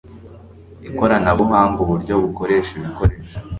[0.89, 3.35] ikoranabuhanga uburyo bukoresha ibikoresho